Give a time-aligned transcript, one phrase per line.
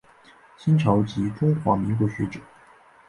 [0.57, 2.39] 清朝及中华民国学者。